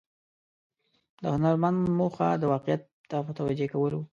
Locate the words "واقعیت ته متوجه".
2.53-3.67